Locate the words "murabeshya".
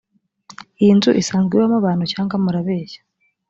2.43-2.99